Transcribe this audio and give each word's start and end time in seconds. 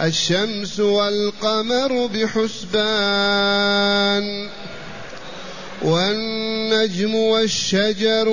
الشمس 0.00 0.80
والقمر 0.80 2.06
بحسبان 2.06 3.68
والنجم 5.82 7.14
والشجر 7.14 8.28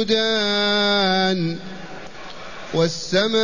يسجدان 0.00 0.78
والسماء 2.74 3.40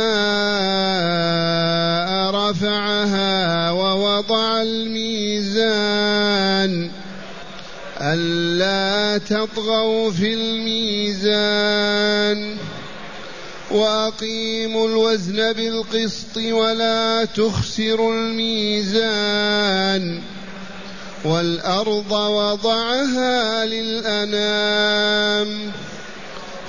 رفعها 2.31 3.71
ووضع 3.71 4.61
الميزان 4.61 6.17
ألا 8.01 9.17
تطغوا 9.17 10.11
في 10.11 10.33
الميزان 10.33 11.87
وأقيموا 13.71 14.87
الوزن 14.87 15.53
بالقسط 15.53 16.37
ولا 16.37 17.25
تخسروا 17.25 18.13
الميزان 18.13 19.41
والأرض 21.25 22.11
وضعها 22.11 23.65
للأنام 23.65 25.07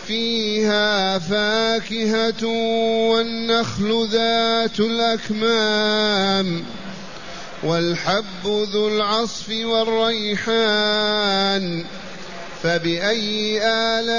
فيها 0.07 1.19
فاكهة 1.19 2.47
والنخل 3.11 4.09
ذات 4.13 4.81
الأكمام 4.81 6.65
والحب 7.63 8.47
ذو 8.47 8.89
العصف 8.89 9.51
والريحان 9.51 11.05
فبأي 12.63 13.61
آلاء 13.65 14.15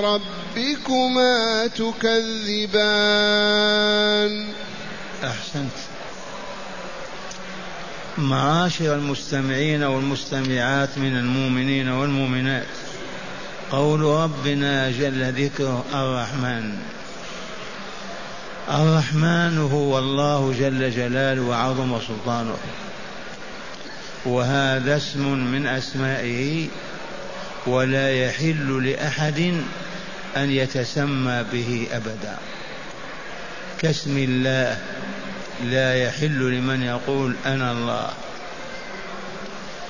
ربكما 0.00 1.66
تكذبان 1.66 3.14
أحسنت. 5.24 5.72
معاشر 8.18 8.94
المستمعين 8.94 9.82
والمستمعات 9.82 10.98
من 10.98 11.16
المؤمنين 11.16 11.88
والمؤمنات 11.88 12.66
قول 13.70 14.00
ربنا 14.00 14.90
جل 14.90 15.32
ذكره 15.44 15.84
الرحمن. 15.94 16.78
الرحمن 18.68 19.58
هو 19.58 19.98
الله 19.98 20.54
جل 20.58 20.90
جلاله 20.90 21.42
وعظم 21.42 22.00
سلطانه. 22.00 22.56
وهذا 24.24 24.96
اسم 24.96 25.38
من 25.52 25.66
أسمائه 25.66 26.68
ولا 27.66 28.26
يحل 28.26 28.90
لأحد 28.90 29.54
أن 30.36 30.50
يتسمى 30.50 31.44
به 31.52 31.86
أبدا. 31.92 32.36
كاسم 33.80 34.18
الله 34.18 34.78
لا 35.64 36.04
يحل 36.04 36.52
لمن 36.52 36.82
يقول 36.82 37.34
أنا 37.46 37.72
الله. 37.72 38.10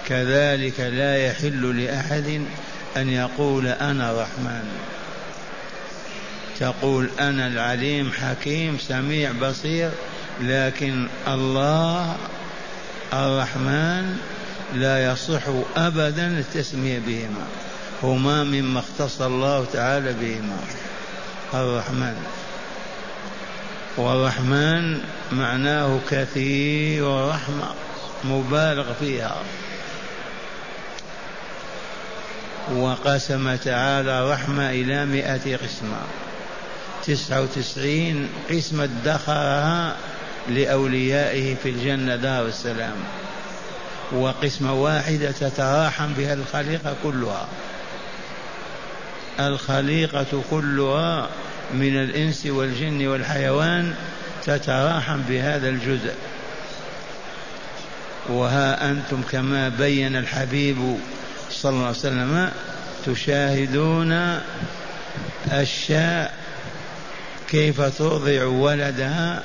كذلك 0.08 0.80
لا 0.80 1.26
يحل 1.26 1.84
لأحد 1.84 2.42
أن 2.96 3.08
يقول 3.08 3.66
أنا 3.66 4.10
الرحمن 4.10 4.68
تقول 6.60 7.08
أنا 7.20 7.46
العليم 7.46 8.12
حكيم 8.12 8.78
سميع 8.78 9.32
بصير 9.32 9.90
لكن 10.40 11.08
الله 11.28 12.16
الرحمن 13.12 14.16
لا 14.74 15.12
يصح 15.12 15.42
ابدا 15.76 16.26
التسمية 16.26 16.98
بهما 16.98 17.46
هما 18.02 18.44
مما 18.44 18.80
اختص 18.80 19.22
الله 19.22 19.66
تعالى 19.72 20.12
بهما. 20.12 20.56
الرحمن. 21.54 22.16
والرحمن 23.96 25.00
معناه 25.32 26.00
كثير 26.10 27.28
رحمه 27.28 27.74
مبالغ 28.24 28.92
فيها. 29.00 29.42
وقسم 32.72 33.54
تعالى 33.54 34.30
رحمة 34.32 34.70
إلى 34.70 35.06
مئة 35.06 35.56
قسمة. 35.56 36.00
تسعة 37.06 37.42
وتسعين 37.42 38.28
قسمة 38.50 38.84
ادخرها 38.84 39.96
لأوليائه 40.48 41.54
في 41.62 41.68
الجنة 41.68 42.16
دار 42.16 42.46
السلام. 42.46 42.96
وقسمة 44.12 44.74
واحدة 44.74 45.30
تتراحم 45.30 46.12
بها 46.12 46.34
الخليقة 46.34 46.96
كلها. 47.02 47.48
الخليقة 49.40 50.42
كلها 50.50 51.28
من 51.74 51.96
الإنس 52.02 52.46
والجن 52.46 53.06
والحيوان 53.06 53.94
تتراحم 54.46 55.20
بهذا 55.28 55.68
الجزء. 55.68 56.14
وها 58.28 58.90
أنتم 58.90 59.22
كما 59.32 59.68
بين 59.68 60.16
الحبيب 60.16 60.98
صلى 61.50 61.70
الله 61.70 61.86
عليه 61.86 61.96
وسلم 61.98 62.50
تشاهدون 63.06 64.40
الشاء 65.52 66.34
كيف 67.50 67.98
ترضع 67.98 68.44
ولدها 68.44 69.42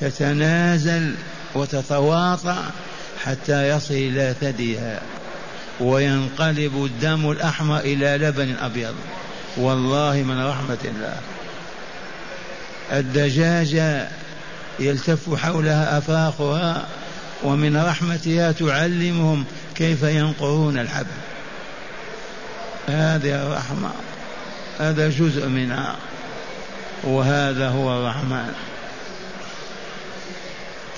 تتنازل 0.00 1.14
وتتواطأ 1.54 2.70
حتى 3.24 3.68
يصل 3.68 3.94
إلى 3.94 4.34
ثديها. 4.40 5.00
وينقلب 5.80 6.84
الدم 6.84 7.30
الأحمر 7.30 7.78
إلى 7.78 8.26
لبن 8.26 8.56
أبيض. 8.56 8.94
والله 9.56 10.22
من 10.22 10.46
رحمة 10.46 10.78
الله. 10.84 11.16
الدجاجة 12.92 14.08
يلتف 14.78 15.34
حولها 15.34 15.98
أفاقها 15.98 16.86
ومن 17.42 17.76
رحمتها 17.76 18.52
تعلمهم 18.52 19.44
كيف 19.74 20.02
ينقرون 20.02 20.78
الحب. 20.78 21.06
هذه 22.88 23.46
الرحمة. 23.46 23.90
هذا 24.78 25.08
جزء 25.08 25.48
منها. 25.48 25.96
وهذا 27.04 27.68
هو 27.68 27.98
الرحمن. 28.00 28.54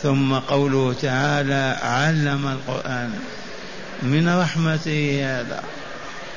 ثم 0.06 0.34
قوله 0.34 0.94
تعالى 1.02 1.76
علم 1.82 2.46
القرآن 2.46 3.10
من 4.02 4.28
رحمته 4.28 5.20
هذا. 5.22 5.62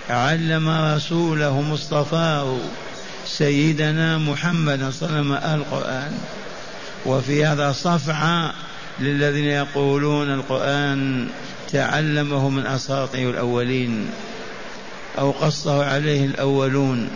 علم 0.09 0.69
رسوله 0.69 1.61
مصطفاه 1.61 2.57
سيدنا 3.25 4.17
محمد 4.17 4.89
صلى 4.89 5.09
الله 5.09 5.17
عليه 5.17 5.19
وسلم 5.21 5.33
القرآن. 5.61 6.17
وفي 7.05 7.45
هذا 7.45 7.71
صفعة 7.71 8.53
للذين 8.99 9.45
يقولون 9.45 10.33
القرآن 10.33 11.27
تعلمه 11.71 12.49
من 12.49 12.65
أساطير 12.65 13.29
الأولين 13.29 14.09
أو 15.19 15.31
قصه 15.31 15.85
عليه 15.85 16.25
الأولون. 16.25 17.09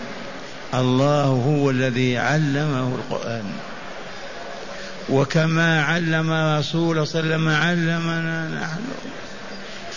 الله 0.74 1.26
هو 1.26 1.70
الذي 1.70 2.18
علمه 2.18 2.96
القرآن. 2.96 3.73
وكما 5.10 5.84
علم 5.84 6.32
رسول 6.32 7.08
صلى 7.08 7.20
الله 7.20 7.34
عليه 7.34 7.36
وسلم 7.36 7.50
علمنا 7.50 8.48
نحن. 8.62 8.82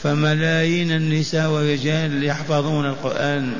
فملايين 0.02 0.90
النساء 0.90 1.50
والرجال 1.50 2.24
يحفظون 2.24 2.86
القرآن 2.86 3.52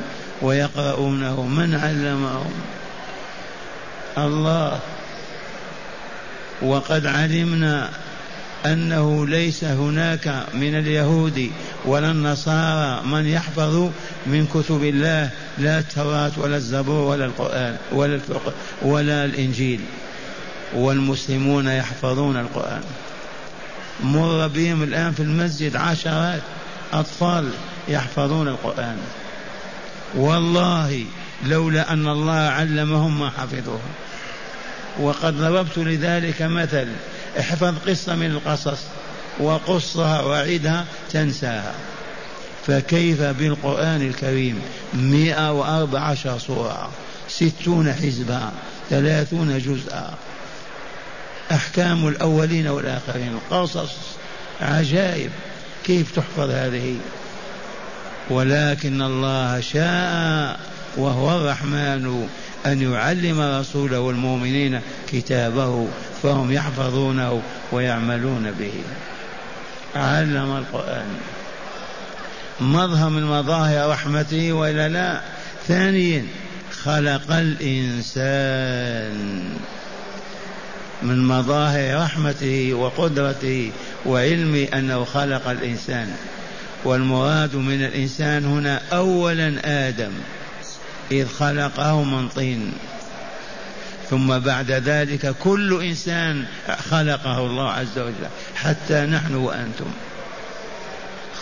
ويقرؤونه. 0.42 1.46
من 1.46 1.74
علمهم؟ 1.74 2.52
الله. 4.18 4.80
وقد 6.62 7.06
علمنا 7.06 7.90
أنه 8.66 9.26
ليس 9.26 9.64
هناك 9.64 10.44
من 10.54 10.78
اليهود 10.78 11.50
ولا 11.84 12.10
النصارى 12.10 13.06
من 13.06 13.26
يحفظ 13.26 13.90
من 14.26 14.46
كتب 14.46 14.84
الله 14.84 15.30
لا 15.58 15.78
التوراة 15.78 16.30
ولا 16.36 16.56
الزبور 16.56 17.10
ولا 17.10 17.24
القرآن 17.24 17.76
ولا 17.92 18.14
الفقه 18.14 18.52
ولا 18.82 19.24
الإنجيل. 19.24 19.80
والمسلمون 20.74 21.68
يحفظون 21.68 22.36
القرآن. 22.36 22.82
مر 24.00 24.48
بهم 24.48 24.82
الآن 24.82 25.12
في 25.12 25.22
المسجد 25.22 25.76
عشرات 25.76 26.42
أطفال 26.92 27.50
يحفظون 27.88 28.48
القرآن. 28.48 28.96
والله 30.14 31.04
لولا 31.46 31.92
أن 31.92 32.08
الله 32.08 32.32
علمهم 32.32 33.20
ما 33.20 33.30
حفظوه. 33.30 33.80
وقد 35.00 35.38
ضربت 35.38 35.78
لذلك 35.78 36.42
مثل. 36.42 36.88
احفظ 37.40 37.74
قصة 37.86 38.14
من 38.14 38.30
القصص 38.30 38.78
وقصها 39.38 40.22
وعدها 40.22 40.84
تنساها. 41.10 41.74
فكيف 42.66 43.22
بالقرآن 43.22 44.02
الكريم؟ 44.02 44.62
مئة 44.94 45.52
وأربع 45.52 46.00
عشر 46.00 46.38
سورة. 46.38 46.90
ستون 47.28 47.92
حزبا. 47.92 48.52
ثلاثون 48.90 49.58
جزءا. 49.58 50.14
أحكام 51.52 52.08
الأولين 52.08 52.68
والآخرين. 52.68 53.38
قصص 53.50 53.92
عجائب 54.60 55.30
كيف 55.84 56.16
تحفظ 56.16 56.50
هذه. 56.50 56.96
ولكن 58.30 59.02
الله 59.02 59.60
شاء 59.60 60.60
وهو 60.96 61.36
الرحمن 61.36 62.28
أن 62.66 62.92
يعلم 62.92 63.40
رسوله 63.40 64.00
والمؤمنين 64.00 64.80
كتابه 65.12 65.88
فهم 66.22 66.52
يحفظونه 66.52 67.42
ويعملون 67.72 68.52
به. 68.58 68.72
علم 69.96 70.56
القرآن. 70.56 71.06
مظهر 72.60 73.08
من 73.08 73.24
مظاهر 73.24 73.90
رحمته 73.90 74.52
وإلا 74.52 74.88
لا؟ 74.88 75.20
ثانيا 75.68 76.26
خلق 76.82 77.32
الإنسان. 77.32 79.16
من 81.02 81.28
مظاهر 81.28 82.02
رحمته 82.02 82.74
وقدرته 82.74 83.72
وعلمه 84.06 84.68
أنه 84.74 85.04
خلق 85.04 85.48
الإنسان. 85.48 86.14
والمراد 86.84 87.56
من 87.56 87.84
الإنسان 87.84 88.44
هنا 88.44 88.80
أولا 88.92 89.54
آدم 89.88 90.12
إذ 91.10 91.28
خلقه 91.28 92.02
من 92.02 92.28
طين. 92.28 92.72
ثم 94.10 94.38
بعد 94.38 94.70
ذلك 94.70 95.34
كل 95.42 95.82
إنسان 95.82 96.44
خلقه 96.90 97.46
الله 97.46 97.70
عز 97.70 97.98
وجل 97.98 98.28
حتى 98.54 99.00
نحن 99.00 99.34
وأنتم. 99.34 99.90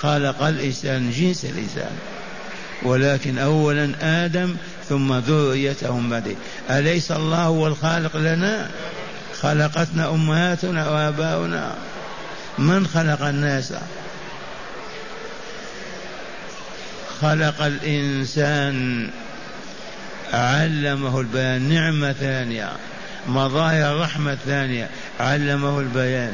خلق 0.01 0.43
الإنسان 0.43 1.11
جنس 1.11 1.45
الإنسان 1.45 1.93
ولكن 2.83 3.39
أولا 3.39 3.91
آدم 4.01 4.57
ثم 4.89 5.15
ذريتهم 5.19 6.11
بعد 6.11 6.37
أليس 6.71 7.13
الله 7.13 7.43
هو 7.43 7.67
الخالق 7.67 8.17
لنا؟ 8.17 8.71
خلقتنا 9.45 10.11
أمهاتنا 10.11 10.91
وآباؤنا. 10.91 11.75
من 12.59 12.87
خلق 12.87 13.23
الناس؟ 13.23 13.73
خلق 17.21 17.63
الإنسان. 17.63 19.11
علمه 20.33 21.21
البيان. 21.21 21.63
نعمة 21.63 22.13
ثانية. 22.13 22.73
مظاهر 23.29 24.01
رحمة 24.01 24.39
ثانية. 24.47 24.89
علمه 25.21 25.81
البيان. 25.81 26.33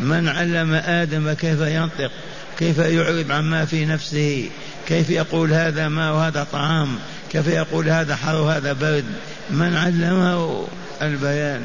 من 0.00 0.28
علم 0.28 0.74
آدم 0.74 1.32
كيف 1.32 1.60
ينطق؟ 1.60 2.10
كيف 2.58 2.78
يعرب 2.78 3.32
عما 3.32 3.64
في 3.64 3.86
نفسه؟ 3.86 4.50
كيف 4.88 5.10
يقول 5.10 5.52
هذا 5.52 5.88
ماء 5.88 6.14
وهذا 6.14 6.46
طعام؟ 6.52 6.98
كيف 7.32 7.46
يقول 7.46 7.88
هذا 7.88 8.16
حر 8.16 8.36
وهذا 8.36 8.72
برد؟ 8.72 9.04
من 9.50 9.76
علمه 9.76 10.66
البيان. 11.02 11.62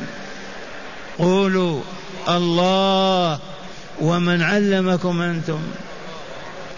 قولوا 1.18 1.82
الله 2.30 3.40
ومن 4.02 4.42
علمكم 4.42 5.22
أنتم 5.22 5.60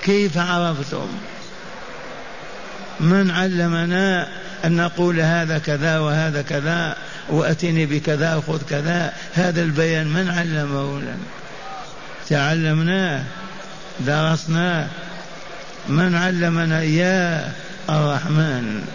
كيف 0.04 0.38
عرفتم؟ 0.38 1.08
من 3.00 3.32
علمنا 3.32 4.28
أن 4.66 4.76
نقول 4.76 5.20
هذا 5.20 5.58
كذا 5.58 6.00
وهذا 6.00 6.42
كذا 6.42 6.98
وأتني 7.30 7.86
بكذا 7.86 8.36
وخذ 8.36 8.62
كذا؟ 8.70 9.14
هذا 9.34 9.62
البيان 9.62 10.08
من 10.08 10.30
علمه 10.30 11.00
لنا؟ 11.00 11.18
تعلمناه 12.30 13.24
درسناه 14.00 14.88
من 15.90 16.16
علمنا 16.16 16.80
إياه؟ 16.80 17.52
الرحمن. 17.90 18.86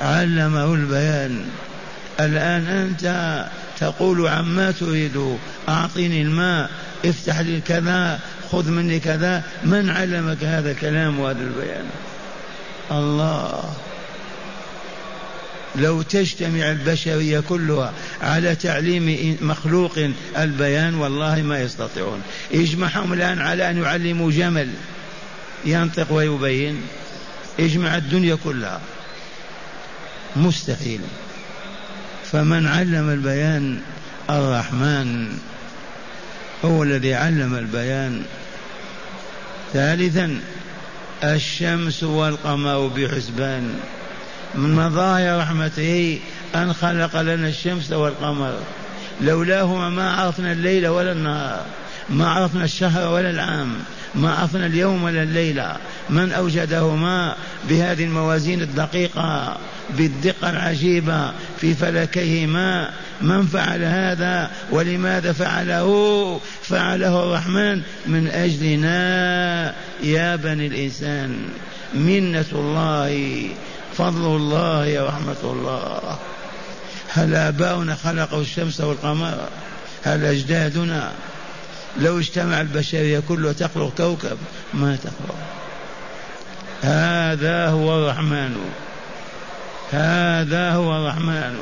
علمه 0.00 0.74
البيان. 0.74 1.44
الآن 2.20 2.66
أنت 2.66 3.44
تقول 3.80 4.28
عما 4.28 4.70
تريد. 4.70 5.38
أعطني 5.68 6.22
الماء 6.22 6.70
افتح 7.04 7.40
لي 7.40 7.60
كذا 7.60 8.20
خذ 8.52 8.70
مني 8.70 9.00
كذا. 9.00 9.42
من 9.64 9.90
علمك 9.90 10.44
هذا 10.44 10.70
الكلام 10.70 11.20
وهذا 11.20 11.40
البيان؟ 11.40 11.86
الله. 12.90 13.74
لو 15.76 16.02
تجتمع 16.02 16.70
البشرية 16.70 17.40
كلها 17.40 17.92
على 18.22 18.54
تعليم 18.54 19.36
مخلوق 19.40 19.98
البيان 20.38 20.94
والله 20.94 21.42
ما 21.42 21.60
يستطيعون. 21.60 22.22
اجمعهم 22.52 23.12
الآن 23.12 23.38
على 23.38 23.70
أن 23.70 23.82
يعلموا 23.82 24.30
جمل 24.30 24.68
ينطق 25.64 26.12
ويبين. 26.12 26.82
اجمع 27.60 27.96
الدنيا 27.96 28.38
كلها. 28.44 28.80
مستحيل. 30.36 31.00
فمن 32.32 32.66
علم 32.66 33.10
البيان 33.10 33.80
الرحمن 34.30 35.38
هو 36.64 36.82
الذي 36.82 37.14
علم 37.14 37.54
البيان. 37.54 38.22
ثالثا 39.72 40.40
الشمس 41.24 42.02
والقمر 42.02 42.86
بحسبان. 42.86 43.74
من 44.54 44.74
مظاهر 44.74 45.38
رحمته 45.38 46.20
أن 46.54 46.72
خلق 46.72 47.20
لنا 47.20 47.48
الشمس 47.48 47.92
والقمر. 47.92 48.58
لولاهما 49.20 49.88
ما 49.88 50.12
عرفنا 50.12 50.52
الليل 50.52 50.88
ولا 50.88 51.12
النهار 51.12 51.66
ما 52.10 52.28
عرفنا 52.28 52.64
الشهر 52.64 53.12
ولا 53.12 53.30
العام. 53.30 53.74
ما 54.14 54.34
عرفنا 54.34 54.66
اليوم 54.66 55.02
ولا 55.02 55.22
الليلة 55.22 55.76
من 56.10 56.32
أوجدهما 56.32 57.36
بهذه 57.68 58.04
الموازين 58.04 58.62
الدقيقة 58.62 59.56
بالدقة 59.90 60.50
العجيبة 60.50 61.32
في 61.60 61.74
فلكيهما 61.74 62.90
من 63.20 63.46
فعل 63.46 63.82
هذا 63.82 64.50
ولماذا 64.70 65.32
فعله؟ 65.32 66.40
فعله 66.62 67.24
الرحمن 67.24 67.82
من 68.06 68.28
أجلنا. 68.28 69.74
يا 70.02 70.36
بني 70.36 70.66
الإنسان 70.66 71.48
منة 71.94 72.44
الله 72.52 73.48
فضل 73.96 74.36
الله 74.36 75.04
ورحمة 75.04 75.42
الله. 75.44 76.18
هل 77.08 77.34
آباؤنا 77.34 77.94
خلقوا 77.94 78.40
الشمس 78.40 78.80
والقمر؟ 78.80 79.38
هل 80.04 80.24
أجدادنا 80.24 81.12
لو 81.98 82.18
اجتمع 82.18 82.60
البشرية 82.60 83.22
كلها 83.28 83.52
تخلق 83.52 83.92
كوكب 83.96 84.38
ما 84.74 84.96
تخلق. 84.96 85.36
هذا 86.82 87.68
هو 87.68 87.98
الرحمن. 87.98 88.56
هذا 89.92 90.70
هو 90.70 90.96
الرحمن. 90.96 91.58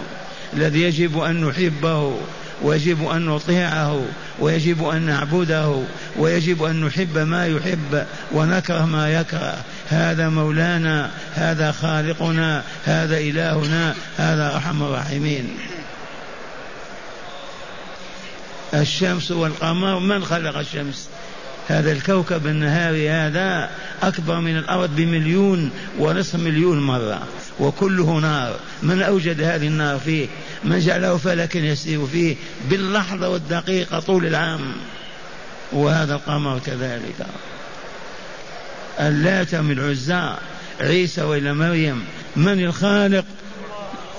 الذي 0.52 0.82
يجب 0.82 1.18
أن 1.18 1.44
نحبه 1.44 2.16
ويجب 2.62 3.08
أن 3.08 3.26
نطيعه 3.26 4.04
ويجب 4.38 4.88
أن 4.88 5.02
نعبده 5.02 5.82
ويجب 6.16 6.62
أن 6.62 6.85
نحب 6.85 7.18
ما 7.18 7.47
يحب 7.47 8.06
ونكره 8.32 8.87
ما 8.87 9.11
يكره. 9.11 9.64
هذا 9.88 10.28
مولانا 10.28 11.11
هذا 11.35 11.73
خالقنا 11.73 12.62
هذا 12.85 13.18
إلهنا 13.18 13.94
هذا 14.16 14.54
أرحم 14.54 14.82
الراحمين. 14.82 15.56
الشمس 18.75 19.30
والقمر 19.30 19.98
من 19.98 20.25
خلق 20.25 20.58
الشمس؟ 20.58 21.08
هذا 21.68 21.92
الكوكب 21.92 22.46
النهاري 22.46 23.10
هذا 23.10 23.70
أكبر 24.02 24.40
من 24.40 24.56
الأرض 24.56 24.96
بمليون 24.96 25.70
ونصف 25.98 26.34
مليون 26.34 26.80
مرة 26.80 27.22
وكله 27.60 28.18
نار. 28.18 28.56
من 28.82 29.02
أوجد 29.02 29.40
هذه 29.40 29.66
النار 29.66 29.98
فيه؟ 29.98 30.26
من 30.64 30.78
جعله 30.78 31.16
فلكا 31.16 31.58
يسير 31.58 32.06
فيه 32.06 32.37
باللحظة 32.70 33.28
والدقيقة 33.28 34.00
طول 34.00 34.26
العام. 34.26 34.72
وهذا 35.72 36.14
القمر 36.14 36.58
كذلك. 36.66 37.26
اللات 39.00 39.54
من 39.54 39.78
العزى 39.78 40.30
عيسى 40.80 41.22
وإلى 41.22 41.54
مريم. 41.54 42.04
من 42.37 42.64
الخالق؟ 42.64 43.25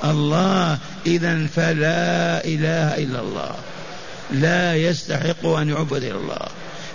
الله. 0.04 0.78
إذا 1.06 1.48
فلا 1.56 2.46
إله 2.46 2.98
إلا 2.98 3.20
الله. 3.20 3.56
لا 4.32 4.76
يستحق 4.76 5.46
أن 5.46 5.70
يعبد 5.70 6.04
إلا 6.04 6.16
الله 6.16 6.48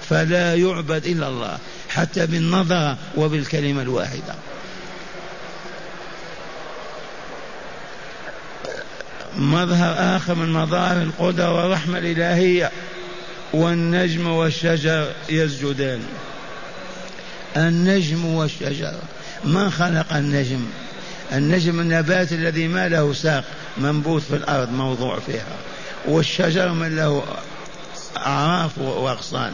فلا 0.09 0.55
يعبد 0.55 1.07
إلا 1.07 1.29
الله 1.29 1.59
حتى 1.89 2.27
بالنظر 2.27 2.97
وبالكلمة 3.17 3.83
الواحدة. 3.83 4.35
مظهر 9.37 10.17
آخر 10.17 10.35
من 10.35 10.53
مظاهر 10.53 11.03
القدرة 11.03 11.53
والرحمة 11.53 11.99
الإلهية 11.99 12.71
والنجم 13.53 14.27
والشجر 14.27 15.13
يسجدان. 15.29 16.03
النجم 17.57 18.25
والشجر 18.25 18.95
من 19.45 19.71
خلق 19.71 20.13
النجم؟ 20.13 20.67
النجم 21.33 21.81
النبات 21.81 22.33
الذي 22.33 22.69
ما 22.69 22.89
له 22.89 23.13
ساق 23.13 23.45
منبوت 23.79 24.23
في 24.23 24.37
الأرض 24.37 24.73
موضوع 24.73 25.19
فيها. 25.27 25.57
والشجر 26.09 26.69
من 26.69 26.97
له 26.97 27.25
أعراف 28.17 28.79
وأغصان. 28.79 29.53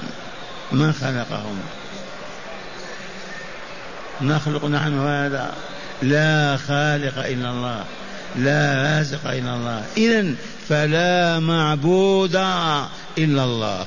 من 0.72 0.92
خلقهم. 0.92 1.60
نخلق 4.22 4.64
نحن 4.64 4.98
هذا؟ 4.98 5.54
لا 6.02 6.56
خالق 6.56 7.18
إلا 7.18 7.50
الله. 7.50 7.84
لا 8.36 8.82
رازق 8.82 9.30
إلا 9.30 9.54
الله. 9.54 9.84
إذا 9.96 10.34
فلا 10.68 11.38
معبود 11.38 12.36
إلا 13.18 13.44
الله. 13.44 13.86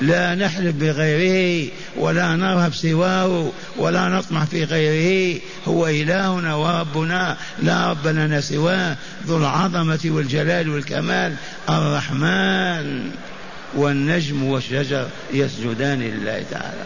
لا 0.00 0.34
نحلف 0.34 0.74
بغيره 0.74 1.70
ولا 1.96 2.36
نرهب 2.36 2.74
سواه 2.74 3.52
ولا 3.76 4.08
نطمع 4.08 4.44
في 4.44 4.64
غيره. 4.64 5.40
هو 5.68 5.86
إلهنا 5.86 6.54
وربنا 6.54 7.36
لا 7.62 7.90
رب 7.90 8.06
لنا 8.06 8.40
سواه. 8.40 8.96
ذو 9.26 9.36
العظمة 9.36 10.00
والجلال 10.04 10.68
والكمال 10.68 11.34
الرحمن 11.68 13.10
والنجم 13.74 14.44
والشجر 14.44 15.08
يسجدان 15.32 16.02
لله 16.02 16.44
تعالى. 16.50 16.84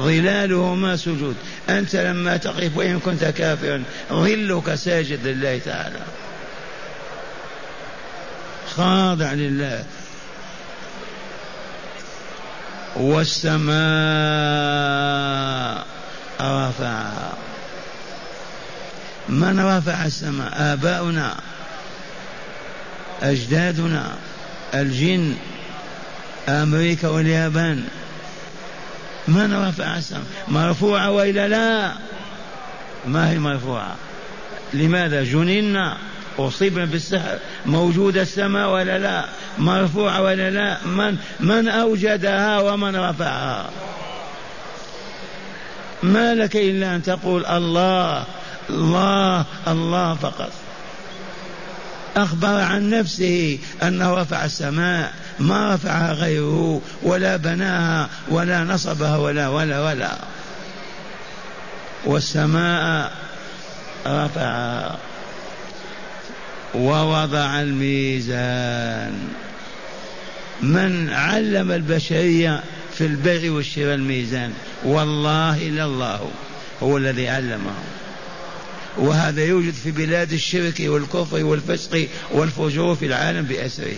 ظلالهما 0.00 0.96
سجود. 0.96 1.36
أنت 1.68 1.96
لما 1.96 2.36
تقف 2.36 2.76
وإن 2.76 3.00
كنت 3.00 3.24
كافرا 3.24 3.82
ظلك 4.12 4.74
ساجد 4.74 5.26
لله 5.26 5.58
تعالى. 5.58 6.00
خاضع 8.76 9.32
لله. 9.32 9.84
والسماء 12.96 13.64
رفعها 16.40 17.32
من 19.28 19.60
رفع 19.60 20.04
السماء؟ 20.04 20.52
آباؤنا 20.72 21.34
أجدادنا 23.22 24.14
الجن 24.74 25.34
أمريكا 26.48 27.08
واليابان. 27.08 27.84
من 29.28 29.54
رفع 29.68 29.96
السماء؟ 29.96 30.24
مرفوعة 30.48 31.10
وإلا 31.10 31.48
لا؟ 31.48 31.92
ما 33.06 33.30
هي 33.30 33.38
مرفوعة؟ 33.38 33.96
لماذا؟ 34.72 35.24
جننا 35.24 35.96
أصيبنا 36.38 36.84
بالسحر 36.84 37.38
موجودة 37.66 38.22
السماء 38.22 38.70
ولا 38.70 38.98
لا؟ 38.98 39.24
مرفوعة 39.58 40.22
ولا 40.22 40.50
لا؟ 40.50 40.86
من 40.86 41.16
من 41.40 41.68
أوجدها 41.68 42.60
ومن 42.60 42.96
رفعها؟ 42.96 43.70
ما 46.02 46.34
لك 46.34 46.56
إلا 46.56 46.96
أن 46.96 47.02
تقول 47.02 47.46
الله 47.46 48.24
الله 48.70 49.44
الله 49.68 50.14
فقط. 50.14 50.50
أخبر 52.16 52.60
عن 52.60 52.90
نفسه 52.90 53.58
أنه 53.82 54.14
رفع 54.14 54.44
السماء 54.44 55.12
ما 55.38 55.74
رفعها 55.74 56.12
غيره 56.12 56.80
ولا 57.02 57.36
بناها 57.36 58.08
ولا 58.28 58.64
نصبها 58.64 59.16
ولا 59.16 59.48
ولا 59.48 59.80
ولا. 59.80 60.12
والسماء 62.04 63.12
رفعها. 64.06 64.96
ووضع 66.74 67.60
الميزان. 67.60 69.28
من 70.62 71.10
علم 71.10 71.72
البشرية 71.72 72.62
في 72.98 73.06
البيع 73.06 73.52
والشراء 73.52 73.94
الميزان؟ 73.94 74.52
والله 74.84 75.68
إلا 75.68 75.84
الله 75.84 76.30
هو 76.82 76.96
الذي 76.96 77.28
علمه. 77.28 77.74
وهذا 78.96 79.44
يوجد 79.44 79.74
في 79.74 79.90
بلاد 79.90 80.32
الشرك 80.32 80.74
والكفر 80.80 81.44
والفسق 81.44 82.08
والفجور 82.32 82.94
في 82.94 83.06
العالم 83.06 83.42
بأسره. 83.42 83.96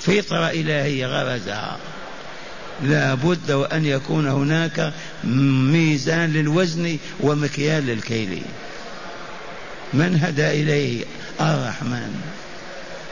فطرة 0.00 0.50
إلهية 0.50 1.06
غرزها. 1.06 1.78
لا 2.82 3.14
بد 3.14 3.50
وأن 3.50 3.86
يكون 3.86 4.26
هناك 4.26 4.92
ميزان 5.24 6.32
للوزن 6.32 6.98
ومكيال 7.20 7.86
للكيل. 7.86 8.42
من 9.94 10.20
هدى 10.22 10.50
إليه؟ 10.50 11.04
الرحمن. 11.40 12.20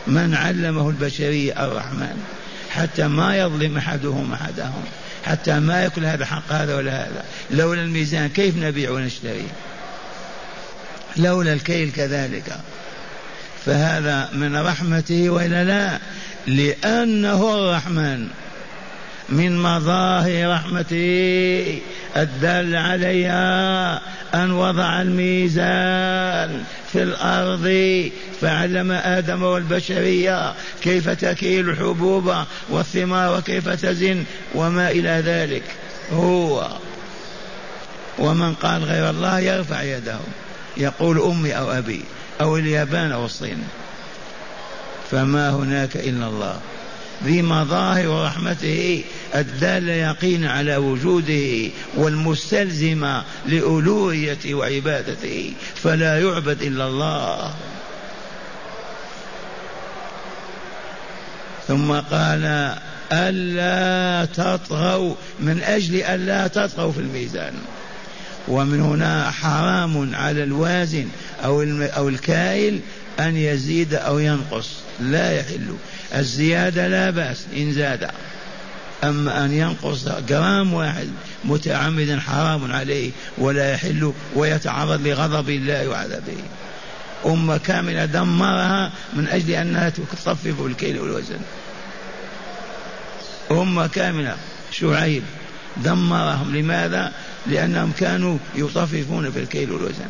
من 0.07 0.35
علمه 0.35 0.89
البشرية؟ 0.89 1.65
الرحمن. 1.65 2.25
حتى 2.71 3.09
ما 3.09 3.37
يظلم 3.37 3.77
أحدهم 3.77 4.33
أحدهم. 4.33 4.85
حتى 5.25 5.61
ما 5.61 5.83
يأكل 5.83 6.05
هذا 6.05 6.27
حق 6.27 6.53
هذا 6.53 6.75
ولا 6.75 6.93
هذا. 6.93 7.25
لولا 7.51 7.83
الميزان 7.83 8.29
كيف 8.29 8.57
نبيع 8.57 8.91
ونشتري؟ 8.91 9.47
لولا 11.17 11.53
الكيل 11.53 11.93
كذلك. 11.93 12.61
فهذا 13.67 14.29
من 14.33 14.57
رحمته 14.57 15.31
وإلا 15.31 15.65
لا؟ 15.65 15.99
لأنه 16.47 17.55
الرحمن. 17.55 18.29
من 19.31 19.63
مظاهر 19.63 20.53
رحمته 20.53 21.79
الدال 22.17 22.77
عليها 22.77 24.01
أن 24.35 24.51
وضع 24.51 25.03
الميزان 25.03 26.65
في 26.93 27.03
الأرض 27.03 28.11
فعلم 28.41 28.93
آدم 28.93 29.43
والبشرية 29.43 30.55
كيف 30.83 31.09
تكيل 31.09 31.71
الحبوب 31.71 32.35
والثمار 32.69 33.39
وكيف 33.39 33.69
تزن 33.69 34.25
وما 34.55 34.91
إلى 34.91 35.23
ذلك. 35.27 35.63
هو 36.13 36.69
ومن 38.19 38.55
قال 38.55 38.85
غير 38.85 39.11
الله 39.11 39.41
يرفع 39.41 39.83
يده. 39.83 40.19
يقول 40.77 41.21
أمي 41.21 41.59
أو 41.59 41.71
أبي 41.71 42.05
أو 42.41 42.57
اليابان 42.57 43.13
أو 43.13 43.25
الصين. 43.25 43.63
فما 45.11 45.51
هناك 45.51 45.97
إلا 45.97 46.27
الله. 46.27 46.61
ذي 47.25 47.43
مظاهر 47.43 48.25
رحمته 48.25 49.05
الدالة 49.35 49.93
يقينا 49.93 50.53
على 50.53 50.77
وجوده 50.77 51.71
والمستلزمة 51.97 53.25
لألوهيته 53.47 54.55
وعبادته 54.55 55.53
فلا 55.75 56.21
يعبد 56.21 56.63
إلا 56.63 56.87
الله. 56.87 57.55
ثم 61.69 61.93
قال 61.93 62.75
ألا 63.13 64.25
تطغوا 64.25 65.15
من 65.41 65.63
أجل 65.63 66.03
ألا 66.03 66.47
تطغوا 66.47 66.93
في 66.93 66.99
الميزان. 66.99 67.55
ومن 68.49 68.81
هنا 68.81 69.31
حرام 69.31 70.15
على 70.15 70.45
الوازن 70.45 71.09
أو 71.45 71.63
أو 71.97 72.09
الكائل 72.09 72.81
أن 73.29 73.37
يزيد 73.37 73.95
أو 73.95 74.19
ينقص. 74.19 74.69
لا 75.01 75.33
يحل. 75.33 75.77
الزيادة 76.15 76.89
لا 76.89 77.11
بأس 77.11 77.45
إن 77.57 77.73
زاد. 77.73 78.11
أما 79.05 79.45
أن 79.45 79.53
ينقص 79.53 80.09
جرام 80.29 80.75
واحد 80.75 81.09
متعمدا 81.45 82.21
حرام 82.21 82.73
عليه 82.73 83.11
ولا 83.39 83.73
يحل 83.73 84.13
ويتعرض 84.35 85.07
لغضب 85.07 85.51
الله 85.51 85.89
وعذابه. 85.89 86.37
أمة 87.27 87.57
كاملة 87.57 88.05
دمرها 88.05 88.93
من 89.13 89.29
أجل 89.29 89.51
أنها 89.51 89.89
تطفف 89.89 90.61
الكيل 90.67 91.01
والوزن. 91.01 91.41
أمة 93.51 93.87
كاملة 93.87 94.37
شعيب 94.71 95.23
دمرهم. 95.77 96.57
لماذا؟ 96.57 97.13
لأنهم 97.47 97.93
كانوا 97.99 98.39
يطففون 98.55 99.31
في 99.31 99.39
الكيل 99.39 99.71
والوزن. 99.71 100.09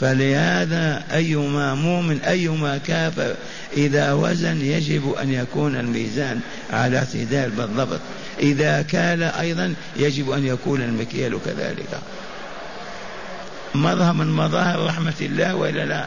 فلهذا 0.00 1.04
أيما 1.12 1.74
مؤمن 1.74 2.20
أيما 2.20 2.78
كافر 2.78 3.34
إذا 3.76 4.12
وزن 4.12 4.60
يجب 4.60 5.12
أن 5.12 5.32
يكون 5.32 5.76
الميزان 5.76 6.40
على 6.70 6.98
اعتدال 6.98 7.50
بالضبط. 7.50 8.00
إذا 8.40 8.82
كال 8.82 9.22
أيضا 9.22 9.74
يجب 9.96 10.30
أن 10.30 10.46
يكون 10.46 10.82
المكيال 10.82 11.38
كذلك. 11.46 12.00
مظهر 13.74 14.12
من 14.12 14.26
مظاهر 14.26 14.86
رحمة 14.86 15.14
الله 15.20 15.54
وإلا 15.54 15.84
لا؟ 15.84 16.06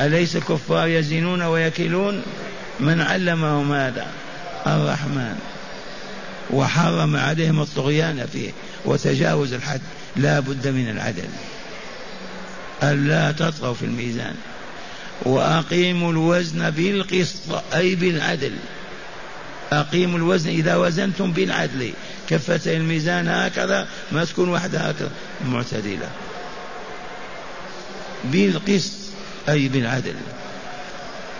أليس 0.00 0.36
الكفار 0.36 0.88
يزنون 0.88 1.42
ويكلون؟ 1.42 2.22
من 2.80 3.00
علمهم 3.00 3.72
هذا؟ 3.72 4.06
الرحمن. 4.66 5.38
وحرم 6.50 7.16
عليهم 7.16 7.60
الطغيان 7.60 8.26
فيه 8.32 8.50
وتجاوز 8.84 9.52
الحد. 9.52 9.80
لا 10.16 10.40
بد 10.40 10.68
من 10.68 10.90
العدل. 10.90 11.28
ألا 12.82 13.32
تطغوا 13.32 13.74
في 13.74 13.84
الميزان. 13.84 14.34
وأقيموا 15.22 16.12
الوزن 16.12 16.70
بالقسط 16.70 17.62
أي 17.74 17.94
بالعدل. 17.94 18.52
أقيموا 19.72 20.18
الوزن 20.18 20.50
إذا 20.50 20.76
وزنتم 20.76 21.32
بالعدل. 21.32 21.92
كفتي 22.28 22.76
الميزان 22.76 23.28
هكذا 23.28 23.88
ما 24.12 24.24
تكون 24.24 24.48
واحدة 24.48 24.78
هكذا. 24.78 25.10
معتدلة. 25.46 26.08
بالقسط 28.24 28.92
أي 29.48 29.68
بالعدل. 29.68 30.14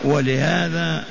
ولهذا 0.05 1.05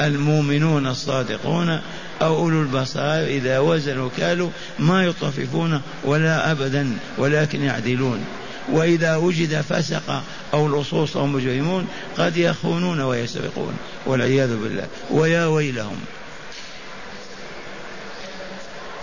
المؤمنون 0.00 0.86
الصادقون 0.86 1.80
أو 2.22 2.36
أولو 2.36 2.62
البصائر 2.62 3.26
إذا 3.26 3.58
وزنوا 3.58 4.10
كالوا 4.16 4.50
ما 4.78 5.04
يطففون 5.04 5.80
ولا 6.04 6.50
أبدا 6.50 6.96
ولكن 7.18 7.62
يعدلون. 7.62 8.24
وإذا 8.72 9.16
وجد 9.16 9.60
فسق 9.60 10.22
أو 10.54 10.80
لصوص 10.80 11.16
أو 11.16 11.26
مجرمون 11.26 11.88
قد 12.18 12.36
يخونون 12.36 13.00
ويسرقون 13.00 13.76
والعياذ 14.06 14.56
بالله. 14.56 14.86
ويا 15.10 15.46
ويلهم. 15.46 16.00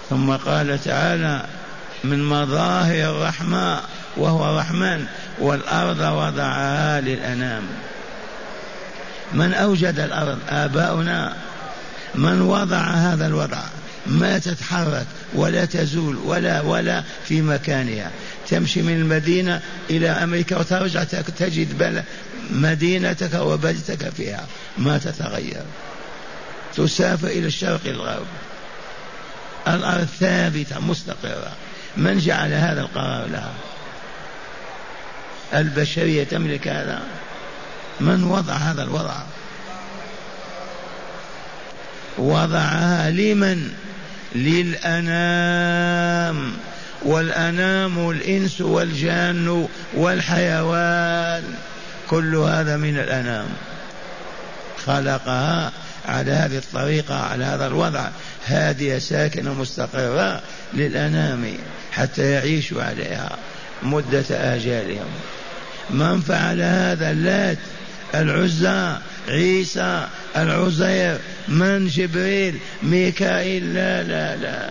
ثم 0.10 0.32
قال 0.32 0.84
تعالى 0.84 1.46
من 2.04 2.24
مظاهر 2.24 3.10
الرحمة 3.10 3.82
وهو 4.18 4.60
رحمن 4.60 5.06
والأرض 5.40 6.00
وضعها 6.00 7.02
للأنام. 7.02 7.64
من 9.34 9.54
أوجد 9.54 10.00
الأرض 10.00 10.38
آباؤنا 10.50 11.34
من 12.16 12.42
وضع 12.42 12.78
هذا 12.78 13.28
الوضع؟ 13.28 13.77
ما 14.08 14.38
تتحرك 14.38 15.06
ولا 15.34 15.66
تزول 15.66 16.16
ولا 16.16 16.62
ولا 16.62 17.04
في 17.28 17.42
مكانها. 17.42 18.12
تمشي 18.50 18.82
من 18.82 18.94
المدينة 18.94 19.62
إلى 19.90 20.10
أمريكا 20.10 20.58
وترجع 20.58 21.04
تجد 21.38 21.78
بل 21.78 22.04
مدينتك 22.52 23.34
وبلدتك 23.34 24.10
فيها. 24.10 24.46
ما 24.78 24.98
تتغير. 24.98 25.64
تسافر 26.76 27.28
إلى 27.28 27.48
الشرق 27.48 27.82
الغرب. 27.86 28.28
الأرض 29.68 30.08
ثابتة 30.20 30.80
مستقرة. 30.80 31.52
من 31.98 32.18
جعل 32.18 32.54
هذا 32.54 32.82
القرار 32.82 33.28
لها؟ 33.28 33.54
البشرية 35.54 36.24
تملك 36.24 36.68
هذا. 36.68 37.02
من 38.00 38.24
وضع 38.24 38.54
هذا 38.54 38.84
الوضع؟ 38.84 39.16
وضعها 42.18 43.10
لمن؟ 43.10 43.74
للأنام 44.36 46.18
والأنام 47.02 48.10
الإنس 48.10 48.62
والجان 48.62 49.68
والحيوان 49.94 51.44
كل 52.10 52.36
هذا 52.36 52.78
من 52.78 52.98
الأنام. 52.98 53.48
خلقها 54.86 55.72
على 56.06 56.32
هذه 56.32 56.58
الطريقة 56.58 57.16
على 57.16 57.46
هذا 57.46 57.68
الوضع 57.68 58.10
هادية 58.46 58.98
ساكنة 58.98 59.54
مستقرة 59.54 60.42
للأنام 60.74 61.54
حتى 61.92 62.32
يعيشوا 62.32 62.84
عليها 62.84 63.38
مدة 63.84 64.26
آجالهم. 64.32 65.08
من 65.90 66.22
فعل 66.22 66.62
هذا 66.62 67.12
اللات 67.12 67.58
العزى 68.16 68.98
عيسى 69.28 70.08
العزير 70.36 71.18
من 71.48 71.88
جبريل 71.88 72.60
ميكائيل 72.84 73.74
لا 73.74 74.04
لا 74.04 74.36
لا. 74.36 74.70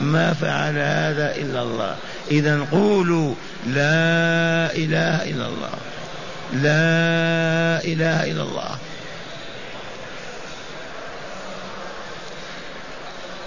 ما 0.00 0.32
فعل 0.32 0.78
هذا 0.78 1.36
إلا 1.36 1.62
الله. 1.62 1.96
إذا 2.30 2.66
قولوا 2.72 3.34
لا 3.66 4.74
إله 4.76 5.30
إلا 5.30 5.46
الله. 5.46 5.74
لا 6.52 7.84
إله 7.84 8.30
إلا 8.30 8.42
الله. 8.42 8.76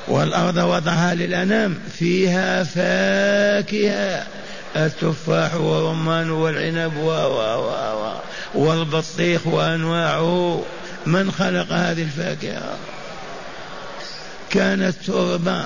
والأرض 0.07 0.57
وضعها 0.57 1.15
للأنام 1.15 1.79
فيها 1.99 2.63
فاكهة. 2.63 4.40
التفاح 4.75 5.55
والرمان 5.55 6.29
والعنب 6.29 6.97
و 6.97 7.09
و 7.09 7.39
و 7.57 8.13
والبطيخ 8.55 9.47
وأنواعه 9.47 10.63
من 11.05 11.31
خلق 11.31 11.71
هذه 11.71 12.01
الفاكهة. 12.01 12.77
كانت 14.49 14.95
تربة 15.07 15.63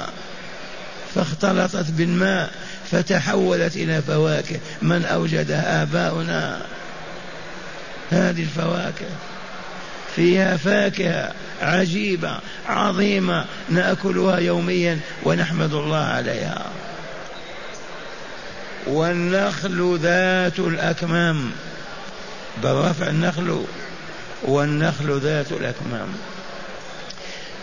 فاختلطت 1.16 1.92
بالماء 1.92 2.52
فتحولت 2.92 3.76
إلى 3.76 4.02
فواكه. 4.02 4.60
من 4.82 5.06
أوجدها 5.06 5.84
آباؤنا؟ 5.84 6.62
هذه 8.12 8.42
الفواكه. 8.42 9.10
فيها 10.16 10.58
فاكهة 10.58 11.32
عجيبة 11.62 12.40
عظيمة 12.68 13.46
نأكلها 13.70 14.38
يوميا 14.38 15.00
ونحمد 15.24 15.74
الله 15.74 15.98
عليها. 15.98 16.66
والنخل 18.88 20.00
ذات 20.02 20.60
الأكمام. 20.60 21.52
بالرفع 22.64 23.08
النخل 23.08 23.66
والنخل 24.44 25.20
ذات 25.20 25.52
الأكمام. 25.52 26.08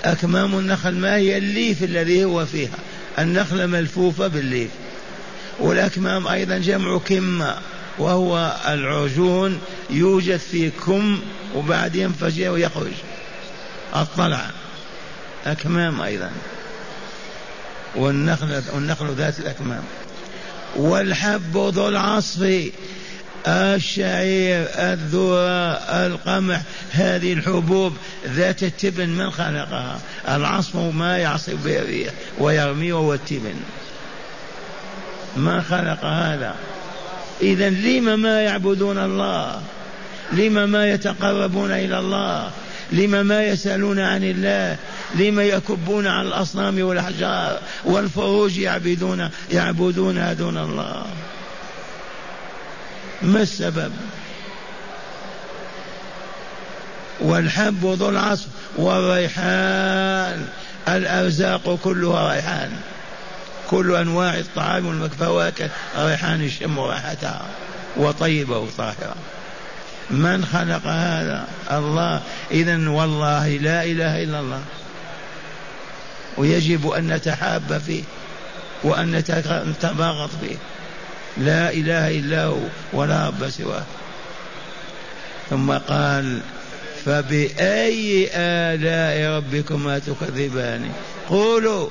أكمام 0.05 0.59
النخل 0.59 0.95
ما 0.95 1.17
هي؟ 1.17 1.39
الليف 1.39 1.83
الذي 1.83 2.25
هو 2.25 2.47
فيها. 2.47 2.79
النخلة 3.19 3.67
ملفوفة 3.67 4.27
بالليف. 4.27 4.71
والأكمام 5.61 6.29
أيضا 6.29 6.59
جمع 6.59 6.99
كمة 6.99 7.57
وهو 7.99 8.57
العجون 8.69 9.61
يوجد 9.91 10.37
في 10.37 10.71
كم 10.71 11.21
وبعد 11.55 11.97
ينفجر 11.97 12.51
ويخرج. 12.51 12.93
الطلع. 13.97 14.51
أكمام 15.47 16.01
أيضا. 16.01 16.31
والنخل 17.97 18.63
والنخل 18.75 19.15
ذات 19.15 19.39
الأكمام. 19.39 19.83
والحب 20.77 21.57
ذو 21.57 21.89
العصف 21.89 22.71
الشعير 23.47 24.67
الذرة 24.79 25.73
القمح 26.07 26.63
هذه 26.93 27.33
الحبوب 27.33 27.97
ذات 28.27 28.63
التبن 28.63 29.09
من 29.09 29.31
خلقها؟ 29.31 29.99
العصف 30.29 30.77
ما 30.77 31.19
يعصف 31.19 31.65
به 31.65 31.79
الريح 31.79 32.11
ويرمي 32.39 32.93
وهو 32.93 33.15
التبن. 33.15 33.55
ما 35.37 35.61
خلق 35.61 36.05
هذا؟ 36.05 36.55
إذا 37.43 37.71
لم 37.71 38.21
ما 38.21 38.41
يعبدون 38.41 38.99
الله؟ 38.99 39.61
لم 40.33 40.69
ما 40.71 40.91
يتقربون 40.91 41.71
إلى 41.71 41.99
الله؟ 41.99 42.51
لم 42.93 43.27
ما 43.27 43.45
يسألون 43.45 43.99
عن 43.99 44.25
الله؟ 44.25 44.77
لم 45.15 45.41
يكبون 45.41 46.07
على 46.07 46.29
الأصنام 46.29 46.83
والأحجار 46.83 47.59
والفروج 47.85 48.59
يعبدون 48.59 49.31
يعبدونها 49.51 50.33
دون 50.33 50.59
الله. 50.59 51.05
ما 53.23 53.43
السبب؟ 53.43 53.93
والحب 57.21 57.97
ذو 58.01 58.09
العصف 58.09 58.47
والريحان. 58.77 60.47
الأرزاق 60.89 61.79
كلها 61.85 62.35
ريحان. 62.35 62.71
كل 63.71 63.97
أنواع 63.97 64.39
الطعام 64.39 64.87
والفواكه 64.87 65.71
ريحان 65.99 66.43
يشم 66.43 66.81
ريحتها 66.81 67.47
وطيبة 67.97 68.59
وطاهرة. 68.59 69.17
من 70.11 70.45
خلق 70.45 70.87
هذا؟ 70.87 71.47
الله. 71.73 72.23
إذا 72.51 72.89
والله 72.89 73.49
لا 73.49 73.85
إله 73.85 74.23
إلا 74.23 74.41
الله. 74.41 74.61
ويجب 76.37 76.91
أن 76.91 77.13
نتحاب 77.13 77.83
فيه 77.87 78.03
وأن 78.85 79.17
نتباغض 79.67 80.31
فيه. 80.41 80.57
لا 81.39 81.73
إله 81.73 82.19
إلا 82.19 82.45
هو 82.45 82.59
ولا 82.93 83.27
رب 83.27 83.51
سواه. 83.51 83.85
ثم 85.51 85.73
قال 85.73 86.41
فبأي 87.05 88.31
آلاء 88.35 89.37
ربكما 89.37 89.99
تكذبان؟ 89.99 90.91
قولوا 91.29 91.89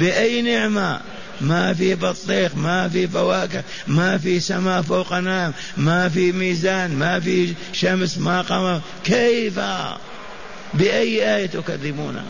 بأي 0.00 0.42
نعمة؟ 0.42 1.00
ما 1.40 1.74
في 1.74 1.94
بطيخ 1.94 2.54
ما 2.56 2.88
في 2.88 3.08
فواكه 3.08 3.62
ما 3.86 4.18
في 4.18 4.40
سماء 4.40 4.82
فوق 4.82 5.12
نام 5.12 5.52
ما 5.76 6.08
في 6.08 6.32
ميزان 6.32 6.94
ما 6.94 7.20
في 7.20 7.54
شمس 7.72 8.18
ما 8.18 8.42
قمر. 8.42 8.80
كيف؟ 9.04 9.60
بأي 10.74 11.36
آية 11.36 11.46
تكذبون؟ 11.46 12.22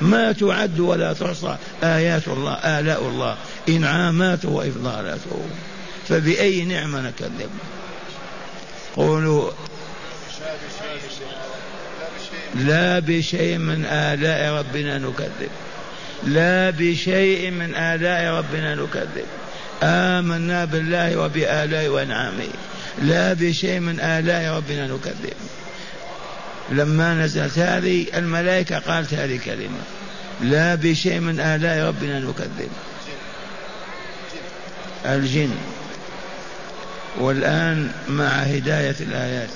ما 0.00 0.32
تعد 0.32 0.80
ولا 0.80 1.12
تحصى 1.12 1.56
آيات 1.82 2.28
الله 2.28 2.52
آلاء 2.52 3.02
الله. 3.02 3.36
إنعاماته 3.68 4.48
وإفضالاته 4.48 5.44
فبأي 6.08 6.64
نعمة 6.64 7.00
نكذب؟ 7.00 7.50
قولوا 8.96 9.50
لا 12.54 12.98
بشيء 12.98 13.58
من 13.58 13.84
آلاء 13.84 14.58
ربنا 14.58 14.98
نكذب. 14.98 15.50
لا 16.24 16.70
بشيء 16.70 17.50
من 17.50 17.74
آلاء 17.74 18.34
ربنا 18.34 18.74
نكذب. 18.74 19.26
آمنا 19.82 20.64
بالله 20.64 21.16
وبآلاء 21.16 21.88
وأنعامه 21.88 22.48
لا 23.02 23.32
بشيء 23.32 23.80
من 23.80 24.00
آلاء 24.00 24.56
ربنا 24.56 24.86
نكذب. 24.86 25.34
لما 26.70 27.14
نزلت 27.14 27.58
هذه 27.58 28.06
الملائكة 28.14 28.78
قالت 28.78 29.14
هذه 29.14 29.36
الكلمة 29.36 29.78
لا 30.40 30.74
بشيء 30.74 31.20
من 31.20 31.40
آلاء 31.40 31.86
ربنا 31.86 32.20
نكذب 32.20 32.70
الجن. 35.06 35.50
والآن 37.20 37.90
مع 38.08 38.28
هداية 38.28 38.96
الآيات. 39.00 39.48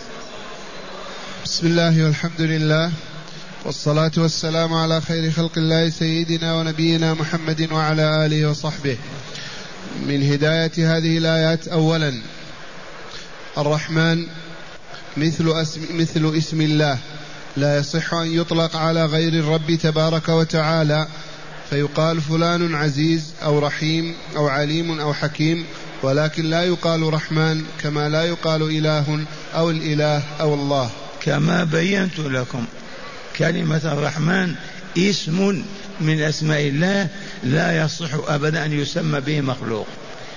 بسم 1.44 1.66
الله 1.66 2.05
والحمد 2.05 2.40
لله. 2.40 2.92
والصلاة 3.64 4.12
والسلام 4.16 4.74
على 4.74 5.00
خير 5.00 5.31
خلق 5.31 5.53
الله 5.57 5.90
سيدنا 5.90 6.55
ونبينا 6.55 7.14
محمد 7.14 7.72
وعلى 7.72 8.27
آله 8.27 8.46
وصحبه. 8.46 8.96
من 10.07 10.33
هداية 10.33 10.96
هذه 10.96 11.18
الآيات 11.18 11.68
أولا 11.68 12.14
الرحمن 13.59 14.27
مثل 15.16 15.53
اسم, 15.62 15.81
مثل 15.90 16.35
اسم 16.38 16.61
الله. 16.61 16.98
لا 17.57 17.79
يصح 17.79 18.14
أن 18.14 18.27
يطلق 18.27 18.77
على 18.77 19.05
غير 19.05 19.33
الرب 19.33 19.79
تبارك 19.83 20.29
وتعالى. 20.29 21.07
فيقال 21.70 22.20
فلان 22.20 22.74
عزيز 22.74 23.33
أو 23.42 23.59
رحيم 23.59 24.14
أو 24.37 24.48
عليم 24.48 25.00
أو 25.00 25.14
حكيم 25.14 25.64
ولكن 26.03 26.44
لا 26.50 26.64
يقال 26.64 27.14
رحمن 27.14 27.64
كما 27.83 28.09
لا 28.09 28.22
يقال 28.22 28.62
إله 28.62 29.24
أو 29.55 29.70
الإله 29.70 30.22
أو 30.40 30.55
الله. 30.55 30.90
كما 31.22 31.64
بينت 31.64 32.18
لكم 32.18 32.64
كلمة 33.38 33.81
الرحمن 33.85 34.55
اسم 34.98 35.64
من 36.00 36.20
أسماء 36.20 36.68
الله 36.68 37.09
لا 37.44 37.85
يصح 37.85 38.09
أبدا 38.29 38.64
أن 38.64 38.72
يسمى 38.72 39.20
به 39.20 39.40
مخلوق. 39.40 39.87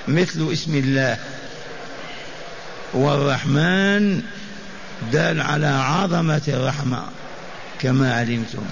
مثل 0.07 0.49
اسم 0.53 0.75
الله. 0.75 1.17
والرحمن 2.93 4.21
دال 5.12 5.41
على 5.41 5.67
عظمة 5.67 6.41
الرحمة 6.47 7.03
كما 7.79 8.13
علمتم. 8.13 8.63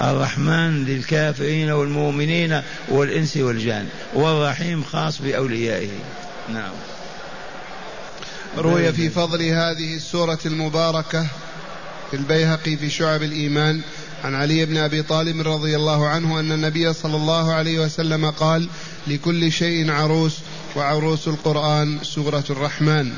الرحمن 0.00 0.84
للكافرين 0.84 1.70
والمؤمنين 1.70 2.62
والإنس 2.88 3.36
والجان 3.36 3.88
والرحيم 4.14 4.84
خاص 4.84 5.22
بأوليائه. 5.22 5.90
نعم. 6.52 6.72
روي 8.58 8.92
في 8.92 9.10
فضل 9.10 9.42
هذه 9.42 9.94
السورة 9.96 10.38
المباركة 10.46 11.26
في 12.10 12.16
البيهقي 12.16 12.76
في 12.76 12.90
شعب 12.90 13.22
الإيمان 13.22 13.80
عن 14.24 14.34
علي 14.34 14.66
بن 14.66 14.76
أبي 14.76 15.02
طالب 15.02 15.48
رضي 15.48 15.76
الله 15.76 16.08
عنه 16.08 16.40
أن 16.40 16.52
النبي 16.52 16.92
صلى 16.92 17.16
الله 17.16 17.52
عليه 17.52 17.78
وسلم 17.78 18.30
قال 18.30 18.68
لكل 19.06 19.52
شيء 19.52 19.90
عروس 19.90 20.38
وعروس 20.76 21.28
القرآن 21.28 21.98
سورة 22.02 22.44
الرحمن. 22.50 23.12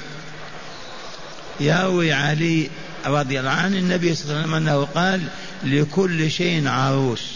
يروي 1.60 2.12
علي 2.12 2.70
رضي 3.06 3.40
الله 3.40 3.50
عنه 3.50 3.78
النبي 3.78 4.14
صلى 4.14 4.24
الله 4.24 4.34
عليه 4.36 4.42
وسلم 4.42 4.54
أنه 4.54 4.84
قال 4.84 5.20
لكل 5.64 6.30
شيء 6.30 6.68
عروس 6.68 7.30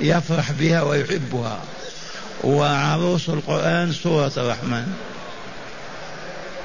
يفرح 0.00 0.52
بها 0.52 0.82
ويحبها. 0.82 1.60
وعروس 2.44 3.28
القرآن 3.28 3.92
سورة 3.92 4.32
الرحمن. 4.36 4.92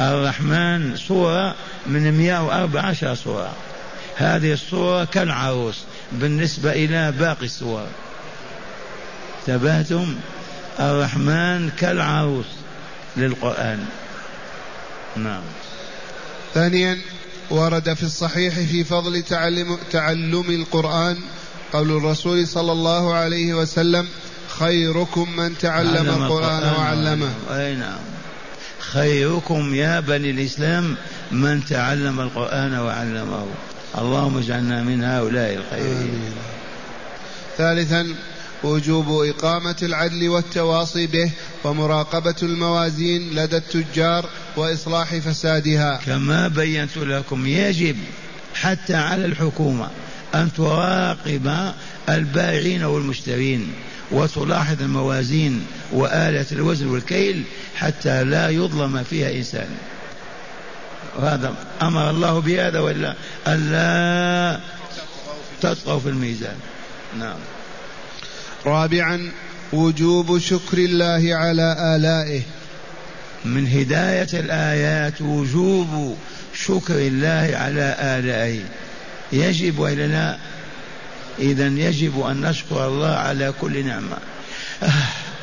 الرحمن 0.01 0.97
سورة 0.97 1.55
من 1.88 2.12
114 2.17 3.15
سورة. 3.15 3.53
هذه 4.15 4.53
الصورة 4.53 5.03
كالعروس 5.03 5.84
بالنسبة 6.12 6.71
إلى 6.71 7.12
باقي 7.12 7.45
الصور 7.45 7.88
تبهتم 9.47 10.15
الرحمن 10.79 11.69
كالعروس 11.79 12.45
للقرآن. 13.17 13.86
نعم. 15.15 15.43
ثانيا 16.56 16.98
ورد 17.50 17.94
في 17.94 18.04
الصحيح 18.04 18.54
في 18.54 18.84
فضل 18.84 19.22
تعلم, 19.22 19.78
تعلم 19.91 20.50
القرآن 20.50 21.18
قول 21.74 21.98
الرسول 21.98 22.48
صلى 22.48 22.72
الله 22.72 23.13
عليه 23.13 23.54
وسلم 23.54 24.08
خيركم 24.60 25.36
من 25.36 25.58
تعلم 25.58 26.10
القرآن 26.10 26.74
وعلمه. 26.80 27.30
أي 27.50 27.76
نعم. 27.76 28.00
خيركم 28.80 29.74
يا 29.74 30.00
بني 30.00 30.32
الإسلام 30.32 30.96
من 31.32 31.65
تعلم 31.65 32.20
القرآن 32.20 32.80
وعلمه. 32.80 33.46
اللهم 33.98 34.38
اجعلنا 34.38 34.84
من 34.84 35.04
هؤلاء 35.04 35.54
الخيرين. 35.54 36.34
ثالثا 37.58 38.08
وجوب 38.63 39.24
إقامة 39.24 39.76
العدل 39.84 40.30
والتواصي 40.30 41.08
به 41.08 41.32
ومراقبة 41.63 42.36
الموازين 42.44 43.36
لدى 43.36 43.58
التجار 43.58 44.30
وإصلاح 44.58 45.15
فسادها. 45.15 46.00
كما 46.06 46.48
بينت 46.48 46.98
لكم 46.98 47.48
يجب 47.48 47.98
حتى 48.54 48.96
على 48.96 49.26
الحكومة 49.26 49.89
أن 50.36 50.54
تراقب 50.54 51.74
البائعين 52.10 52.84
والمشترين 52.84 53.74
وتلاحظ 54.12 54.82
الموازين 54.82 55.65
وآلة 55.91 56.46
الوزن 56.52 56.88
والكيل 56.88 57.44
حتى 57.76 58.24
لا 58.24 58.50
يظلم 58.50 59.04
فيها 59.04 59.32
إنسان. 59.32 59.70
وهذا 61.18 61.56
أمر 61.82 62.10
الله 62.10 62.39
بهذا 62.39 62.80
ولا 62.80 63.15
ألا 63.48 64.60
تطغوا 65.62 66.00
في 66.00 66.10
الميزان. 66.10 66.56
نعم. 67.20 67.38
رابعا 68.65 69.32
وجوب 69.73 70.39
شكر 70.39 70.78
الله 70.78 71.36
على 71.36 71.95
آلائه. 71.95 72.41
من 73.45 73.67
هداية 73.67 74.28
الآيات 74.34 75.21
وجوب 75.21 76.17
شكر 76.54 76.97
الله 76.97 77.58
على 77.58 77.95
آلائه. 77.99 78.62
يجب 79.32 79.84
لا 79.84 80.38
إذا 81.39 81.67
يجب 81.67 82.21
أن 82.21 82.41
نشكر 82.41 82.88
الله 82.88 83.15
على 83.15 83.54
كل 83.62 83.86
نعمة. 83.86 84.17
آه 84.84 84.89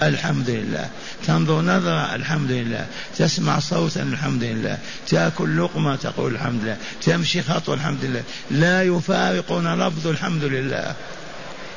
الحمد 0.03 0.51
لله. 0.51 0.89
تنظر 1.27 1.61
نظرة 1.61 2.15
الحمد 2.15 2.51
لله. 2.51 2.87
تسمع 3.19 3.59
صوتا 3.59 4.03
الحمد 4.03 4.45
لله. 4.45 4.79
تأكل 5.09 5.59
لقمة 5.59 5.97
تقول 5.97 6.35
الحمد 6.35 6.65
لله. 6.65 6.77
تمشي 7.03 7.43
خطوة 7.43 7.75
الحمد 7.75 8.05
لله. 8.05 8.23
لا 8.51 8.83
يفارقنا 8.83 9.89
لفظ 9.89 10.07
الحمد 10.07 10.45
لله. 10.45 10.95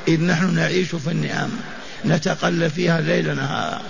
إذ 0.08 0.22
نحن 0.22 0.54
نعيش 0.54 0.96
في 0.96 1.12
النعم 1.12 1.50
نتقلب 2.06 2.68
فيها 2.68 3.02
ليل 3.02 3.36
نهارا 3.36 3.82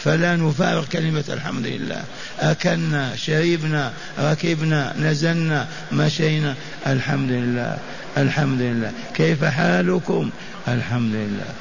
فلا 0.00 0.36
نفارق 0.36 0.88
كلمة 0.88 1.24
الحمد 1.28 1.66
لله. 1.66 2.04
أكلنا 2.40 3.16
شربنا 3.16 3.92
ركبنا 4.18 4.94
نزلنا 4.98 5.68
مشينا. 5.92 6.54
الحمد 6.86 7.30
لله 7.30 7.78
الحمد 8.16 8.60
لله. 8.60 8.92
كيف 9.14 9.44
حالكم؟ 9.44 10.30
الحمد 10.68 11.14
لله. 11.14 11.54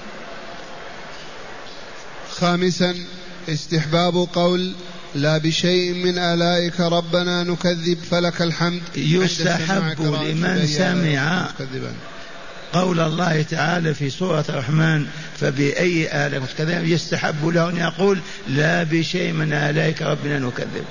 خامسا 2.32 2.96
استحباب 3.50 4.28
قول 4.34 4.74
لا 5.16 5.38
بشيء 5.38 5.94
من 5.94 6.18
آلائك 6.18 6.80
ربنا 6.80 7.44
نكذب 7.44 7.98
فلك 8.12 8.42
الحمد. 8.42 8.82
يستحب 8.96 10.02
لمن 10.02 10.68
سمع. 10.68 11.50
قول 12.74 13.00
الله 13.00 13.42
تعالى 13.42 13.94
في 13.94 14.10
سورة 14.10 14.46
الرحمن 14.50 15.06
فبأي 15.40 16.28
آلاء 16.28 16.42
تكذب 16.42 16.86
يستحب 16.86 17.48
له 17.48 17.70
أن 17.70 17.78
يقول 17.78 18.20
لا 18.48 18.84
بشيء 18.84 19.32
من 19.32 19.54
آلائك 19.54 20.02
ربنا 20.02 20.40
نكذب. 20.40 20.86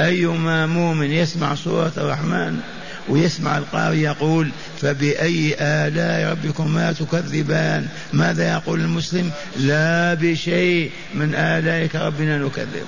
أيما 0.00 0.66
مؤمن 0.66 1.10
يسمع 1.10 1.54
سورة 1.54 1.92
الرحمن 1.96 2.60
ويسمع 3.08 3.58
القارئ 3.58 3.96
يقول 3.96 4.50
فبأي 4.80 5.56
آلاء 5.60 6.30
ربكما 6.30 6.92
تكذبان؟ 6.92 7.88
ماذا 8.12 8.52
يقول 8.52 8.80
المسلم؟ 8.80 9.30
لا 9.56 10.14
بشيء 10.14 10.90
من 11.14 11.34
آلائك 11.34 11.96
ربنا 11.96 12.38
نكذب. 12.38 12.86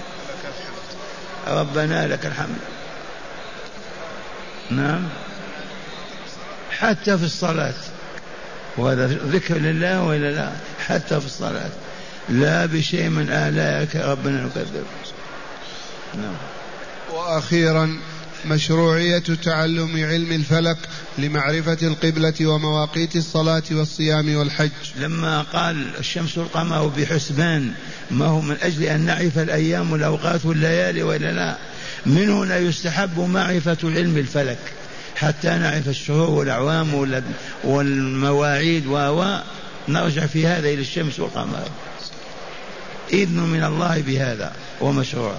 ربنا 1.49 2.07
لك 2.07 2.27
الحمد. 2.27 2.59
نعم. 4.71 5.09
حتى 6.79 7.19
في 7.19 7.25
الصلاة. 7.25 7.75
وهذا 8.77 9.07
ذكر 9.07 9.55
لله 9.55 10.03
وإلا 10.03 10.31
لا؟ 10.31 10.53
حتى 10.87 11.21
في 11.21 11.27
الصلاة. 11.27 11.71
لا 12.29 12.67
بشيء 12.67 13.09
من 13.09 13.31
آلائك 13.31 13.97
ربنا 13.97 14.43
نكذب 14.43 14.85
نعم. 16.15 16.35
وأخيرا 17.13 17.99
مشروعية 18.47 19.19
تعلم 19.19 20.05
علم 20.05 20.33
الفلك 20.33 20.77
لمعرفة 21.19 21.79
القبلة 21.83 22.47
ومواقيت 22.47 23.17
الصلاة 23.17 23.63
والصيام 23.71 24.37
والحج. 24.37 24.71
لما 24.97 25.43
قال 25.43 25.97
الشمس 25.99 26.39
والقمر 26.39 26.87
بحسبان 26.87 27.73
ما 28.11 28.27
هو 28.27 28.41
من 28.41 28.57
أجل 28.63 28.83
أن 28.83 29.01
نعرف 29.01 29.39
الأيام 29.39 29.93
والأوقات 29.93 30.47
والليالي 30.47 31.03
وإلا 31.03 31.33
لا؟ 31.33 31.57
من 32.07 32.31
هنا 32.31 32.59
يستحب 32.59 33.21
معرفة 33.21 33.77
علم 33.85 34.19
الفلك. 34.19 34.59
حتى 35.17 35.49
نعرف 35.49 35.89
الشهور 35.89 36.31
والأعوام 36.31 37.23
والمواعيد 37.65 38.87
و 38.87 39.37
نرجع 39.89 40.27
في 40.27 40.47
هذا 40.47 40.69
إلى 40.69 40.81
الشمس 40.81 41.21
والقمر. 41.21 41.69
إذن 43.13 43.41
من 43.41 43.65
الله 43.65 44.03
بهذا 44.07 44.53
ومشروع 44.81 45.35